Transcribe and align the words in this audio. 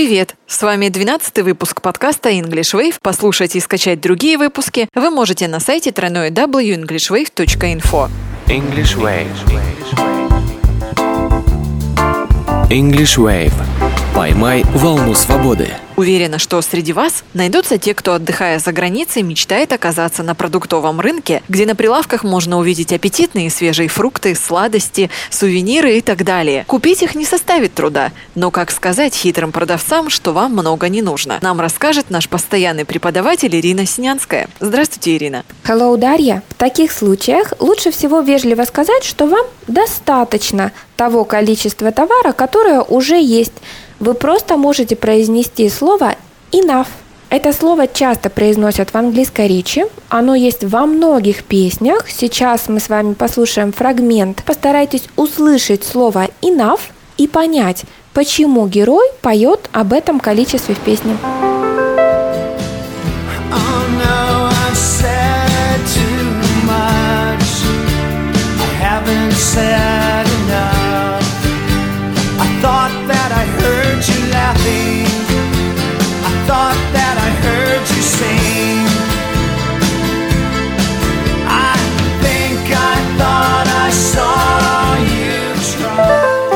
Привет! 0.00 0.34
С 0.46 0.62
вами 0.62 0.88
12 0.88 1.42
выпуск 1.42 1.82
подкаста 1.82 2.30
English 2.30 2.74
Wave. 2.74 2.94
Послушать 3.02 3.54
и 3.54 3.60
скачать 3.60 4.00
другие 4.00 4.38
выпуски 4.38 4.88
вы 4.94 5.10
можете 5.10 5.46
на 5.46 5.60
сайте 5.60 5.90
www.englishwave.info. 5.90 8.08
English 8.46 8.96
Wave. 8.96 9.26
English 12.70 13.18
Wave. 13.18 13.52
Поймай 14.14 14.64
волну 14.74 15.14
свободы. 15.14 15.68
Уверена, 16.00 16.38
что 16.38 16.62
среди 16.62 16.94
вас 16.94 17.24
найдутся 17.34 17.76
те, 17.76 17.92
кто, 17.92 18.14
отдыхая 18.14 18.58
за 18.58 18.72
границей, 18.72 19.20
мечтает 19.20 19.70
оказаться 19.74 20.22
на 20.22 20.34
продуктовом 20.34 20.98
рынке, 20.98 21.42
где 21.46 21.66
на 21.66 21.74
прилавках 21.74 22.24
можно 22.24 22.58
увидеть 22.58 22.90
аппетитные 22.90 23.50
свежие 23.50 23.90
фрукты, 23.90 24.34
сладости, 24.34 25.10
сувениры 25.28 25.98
и 25.98 26.00
так 26.00 26.24
далее. 26.24 26.64
Купить 26.66 27.02
их 27.02 27.14
не 27.14 27.26
составит 27.26 27.74
труда, 27.74 28.12
но 28.34 28.50
как 28.50 28.70
сказать 28.70 29.14
хитрым 29.14 29.52
продавцам, 29.52 30.08
что 30.08 30.32
вам 30.32 30.52
много 30.52 30.88
не 30.88 31.02
нужно? 31.02 31.38
Нам 31.42 31.60
расскажет 31.60 32.08
наш 32.08 32.30
постоянный 32.30 32.86
преподаватель 32.86 33.54
Ирина 33.54 33.84
Синянская. 33.84 34.48
Здравствуйте, 34.58 35.16
Ирина. 35.16 35.44
Hello, 35.64 35.98
Дарья. 35.98 36.42
В 36.48 36.54
таких 36.54 36.92
случаях 36.92 37.52
лучше 37.58 37.90
всего 37.90 38.20
вежливо 38.20 38.62
сказать, 38.62 39.04
что 39.04 39.26
вам 39.26 39.44
достаточно 39.66 40.72
того 40.96 41.24
количества 41.24 41.92
товара, 41.92 42.32
которое 42.32 42.80
уже 42.80 43.20
есть. 43.20 43.52
Вы 44.00 44.14
просто 44.14 44.56
можете 44.56 44.96
произнести 44.96 45.68
слово 45.68 46.16
enough. 46.52 46.88
Это 47.28 47.52
слово 47.52 47.86
часто 47.86 48.30
произносят 48.30 48.90
в 48.90 48.96
английской 48.96 49.46
речи. 49.46 49.84
Оно 50.08 50.34
есть 50.34 50.64
во 50.64 50.86
многих 50.86 51.44
песнях. 51.44 52.08
Сейчас 52.08 52.68
мы 52.68 52.80
с 52.80 52.88
вами 52.88 53.12
послушаем 53.12 53.72
фрагмент. 53.72 54.42
Постарайтесь 54.44 55.04
услышать 55.16 55.84
слово 55.84 56.28
enough 56.40 56.80
и 57.18 57.28
понять, 57.28 57.84
почему 58.14 58.66
герой 58.66 59.06
поет 59.20 59.68
об 59.72 59.92
этом 59.92 60.18
количестве 60.18 60.74
в 60.74 60.80
песне. 60.80 61.18
That 73.12 73.30
I 73.42 73.44
heard 73.60 74.00
you 74.10 74.20
laughing. 74.38 75.06
I 76.30 76.32
thought 76.48 76.80
that 76.96 77.16
I 77.28 77.30
heard 77.44 77.84
you 77.94 78.02
sing. 78.18 78.86
I 81.68 81.76
think 82.24 82.62
I 82.92 82.96
thought 83.18 83.68
I 83.86 83.90
saw 84.10 84.34
you 85.16 85.36
try. 85.72 86.50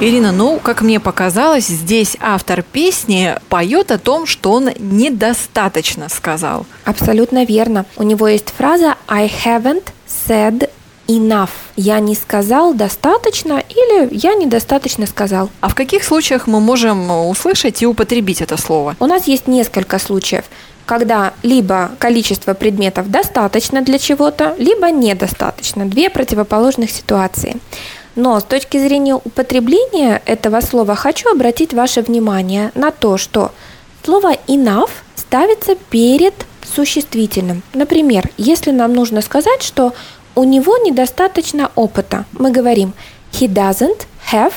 Ирина, 0.00 0.32
ну, 0.32 0.58
как 0.58 0.82
мне 0.82 1.00
показалось, 1.00 1.66
здесь 1.66 2.16
автор 2.20 2.62
песни 2.62 3.36
поет 3.48 3.90
о 3.90 3.98
том, 3.98 4.26
что 4.26 4.52
он 4.52 4.70
недостаточно 4.78 6.08
сказал. 6.08 6.66
Абсолютно 6.84 7.44
верно. 7.44 7.86
У 7.96 8.02
него 8.02 8.28
есть 8.28 8.52
фраза 8.56 8.96
I 9.08 9.30
haven't 9.44 9.84
said 10.06 10.70
enough. 11.06 11.50
Я 11.76 12.00
не 12.00 12.14
сказал 12.14 12.74
достаточно 12.74 13.62
или 13.68 14.08
я 14.12 14.34
недостаточно 14.34 15.06
сказал. 15.06 15.50
А 15.60 15.68
в 15.68 15.74
каких 15.74 16.04
случаях 16.04 16.46
мы 16.46 16.60
можем 16.60 17.10
услышать 17.28 17.82
и 17.82 17.86
употребить 17.86 18.40
это 18.40 18.56
слово? 18.56 18.96
У 19.00 19.06
нас 19.06 19.26
есть 19.26 19.46
несколько 19.46 19.98
случаев, 19.98 20.44
когда 20.86 21.32
либо 21.42 21.90
количество 21.98 22.54
предметов 22.54 23.10
достаточно 23.10 23.82
для 23.82 23.98
чего-то, 23.98 24.54
либо 24.58 24.90
недостаточно. 24.90 25.86
Две 25.86 26.10
противоположных 26.10 26.90
ситуации. 26.90 27.56
Но 28.16 28.38
с 28.38 28.44
точки 28.44 28.78
зрения 28.78 29.14
употребления 29.14 30.22
этого 30.24 30.60
слова 30.60 30.94
хочу 30.94 31.30
обратить 31.30 31.72
ваше 31.72 32.00
внимание 32.02 32.70
на 32.74 32.90
то, 32.90 33.16
что 33.16 33.50
слово 34.04 34.34
enough 34.46 34.90
ставится 35.16 35.74
перед 35.90 36.34
существительным. 36.74 37.62
Например, 37.72 38.30
если 38.36 38.70
нам 38.70 38.94
нужно 38.94 39.20
сказать, 39.20 39.62
что 39.62 39.92
у 40.34 40.44
него 40.44 40.76
недостаточно 40.78 41.70
опыта, 41.74 42.24
мы 42.32 42.50
говорим 42.50 42.92
he 43.32 43.48
doesn't 43.48 44.06
have 44.32 44.52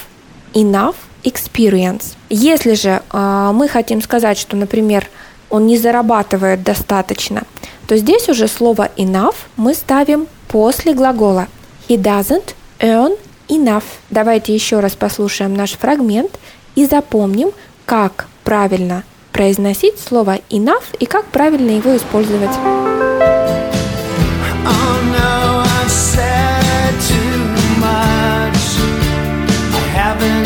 enough 0.53 0.95
experience. 1.23 2.15
Если 2.29 2.73
же 2.73 3.01
э, 3.11 3.51
мы 3.53 3.67
хотим 3.67 4.01
сказать, 4.01 4.37
что, 4.37 4.55
например, 4.55 5.07
он 5.49 5.67
не 5.67 5.77
зарабатывает 5.77 6.63
достаточно, 6.63 7.43
то 7.87 7.97
здесь 7.97 8.29
уже 8.29 8.47
слово 8.47 8.89
enough 8.97 9.35
мы 9.55 9.73
ставим 9.73 10.27
после 10.47 10.93
глагола. 10.93 11.47
He 11.87 11.97
doesn't 11.97 12.53
earn 12.79 13.17
enough. 13.47 13.83
Давайте 14.09 14.53
еще 14.53 14.79
раз 14.79 14.95
послушаем 14.95 15.53
наш 15.53 15.71
фрагмент 15.71 16.39
и 16.75 16.85
запомним, 16.85 17.51
как 17.85 18.27
правильно 18.43 19.03
произносить 19.31 19.99
слово 19.99 20.39
enough 20.49 20.83
и 20.99 21.05
как 21.05 21.25
правильно 21.25 21.71
его 21.71 21.95
использовать. 21.95 23.06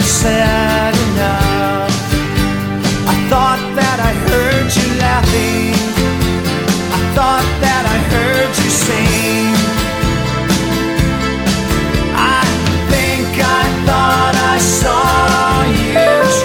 Haven't 0.01 0.09
said 0.09 0.95
enough. 1.09 1.93
I 3.07 3.15
thought 3.29 3.61
that 3.75 3.99
I 3.99 4.13
heard 4.27 4.69
you 4.75 4.87
laughing. 4.99 5.73
I 6.91 6.99
thought 7.15 7.47
that 7.61 7.83
I 7.85 7.97
heard 8.13 8.51
you 8.61 8.69
sing. 8.69 9.55
I 12.15 12.43
think 12.89 13.29
I 13.37 13.65
thought 13.85 14.35
I 14.35 14.57
saw 14.59 15.65
you 15.69 15.93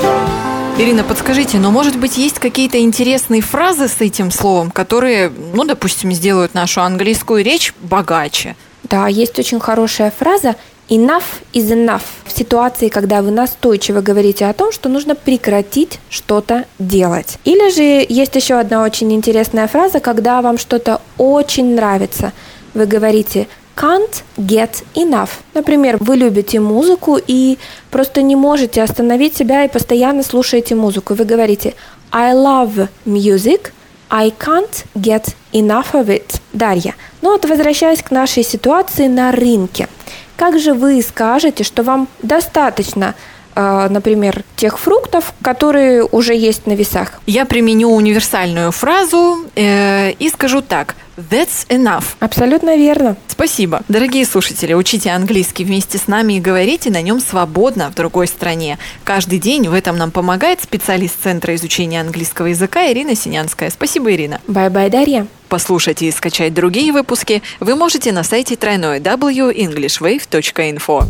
try. 0.00 0.78
Ирина, 0.78 1.05
подскажите, 1.05 1.59
но 1.59 1.71
может 1.71 1.99
быть 1.99 2.19
есть 2.19 2.38
какие-то 2.38 2.78
интересные 2.81 3.41
фразы 3.41 3.88
с 3.88 4.00
этим 4.00 4.31
словом, 4.31 4.71
которые, 4.71 5.31
ну, 5.31 5.65
допустим, 5.65 6.12
сделают 6.12 6.53
нашу 6.53 6.83
английскую 6.83 7.43
речь 7.43 7.73
богаче? 7.81 8.56
Да, 8.84 9.09
есть 9.09 9.38
очень 9.38 9.59
хорошая 9.59 10.12
фраза 10.17 10.55
Enough 10.89 11.43
is 11.53 11.73
enough 11.73 12.03
в 12.25 12.31
ситуации, 12.31 12.89
когда 12.89 13.21
вы 13.21 13.33
настойчиво 13.33 14.01
говорите 14.01 14.47
о 14.47 14.53
том, 14.53 14.71
что 14.71 14.89
нужно 14.89 15.17
прекратить 15.17 15.99
что-то 16.09 16.65
делать. 16.79 17.39
Или 17.45 17.71
же 17.75 18.07
есть 18.09 18.37
еще 18.37 18.55
одна 18.55 18.85
очень 18.85 19.13
интересная 19.13 19.67
фраза, 19.67 19.99
когда 19.99 20.41
вам 20.43 20.59
что-то 20.59 21.01
очень 21.19 21.75
нравится. 21.75 22.33
Вы 22.73 22.87
говорите 22.87 23.49
can't 23.75 24.23
get 24.37 24.85
enough. 24.95 25.31
Например, 25.55 25.97
вы 25.99 26.17
любите 26.17 26.61
музыку 26.61 27.19
и 27.27 27.59
просто 27.91 28.23
не 28.23 28.37
можете 28.37 28.81
остановить 28.81 29.37
себя 29.37 29.65
и 29.65 29.69
постоянно 29.69 30.23
слушаете 30.23 30.77
музыку. 30.77 31.15
Вы 31.15 31.25
говорите 31.25 31.75
I 32.13 32.33
love 32.33 32.89
music, 33.05 33.73
I 34.19 34.31
can't 34.31 34.87
get 34.94 35.34
enough 35.53 35.93
of 35.93 36.06
it. 36.06 36.41
Дарья. 36.54 36.94
Ну 37.21 37.32
вот 37.32 37.44
возвращаясь 37.44 38.03
к 38.03 38.10
нашей 38.10 38.44
ситуации 38.44 39.09
на 39.09 39.31
рынке. 39.31 39.88
Как 40.37 40.59
же 40.59 40.72
вы 40.72 41.03
скажете, 41.03 41.65
что 41.65 41.82
вам 41.82 42.09
достаточно, 42.22 43.15
э, 43.55 43.88
например, 43.91 44.43
тех 44.56 44.78
фруктов, 44.78 45.34
которые 45.43 46.03
уже 46.03 46.34
есть 46.34 46.66
на 46.66 46.72
весах? 46.72 47.21
Я 47.26 47.44
применю 47.44 47.91
универсальную 47.91 48.72
фразу 48.72 49.44
э, 49.55 50.12
и 50.12 50.31
скажу 50.31 50.62
так. 50.62 50.94
That's 51.16 51.66
enough. 51.69 52.04
Абсолютно 52.21 52.77
верно. 52.77 53.16
Спасибо. 53.28 53.82
Дорогие 53.88 54.27
слушатели, 54.27 54.75
учите 54.75 55.10
английский 55.10 55.65
вместе 55.65 55.99
с 55.99 56.09
нами 56.09 56.34
и 56.34 56.41
говорите 56.41 56.91
на 56.91 57.00
нем 57.00 57.21
свободно 57.21 57.91
в 57.91 57.94
другой 57.94 58.27
стране. 58.27 58.78
Каждый 59.04 59.38
день 59.38 59.69
в 59.69 59.75
этом 59.75 59.97
нам 59.97 60.10
помогает 60.10 60.62
специалист 60.62 61.15
Центра 61.22 61.55
изучения 61.55 62.00
английского 62.00 62.47
языка 62.47 62.91
Ирина 62.93 63.15
Синянская. 63.15 63.71
Спасибо, 63.71 64.12
Ирина. 64.12 64.41
Bye-bye, 64.47 64.91
Дарья. 64.91 65.26
Послушать 65.49 66.03
и 66.03 66.10
скачать 66.10 66.53
другие 66.53 66.93
выпуски 66.93 67.43
вы 67.60 67.76
можете 67.76 68.12
на 68.12 68.22
сайте 68.22 68.56
тройной 68.56 69.00
www.englishwave.info. 69.00 71.06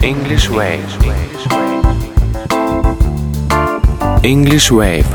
English 0.00 0.50
Wave. 0.50 0.80
English 4.22 4.70
Wave. 4.70 5.06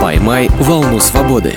Поймай 0.00 0.48
волну 0.58 1.00
свободы. 1.00 1.54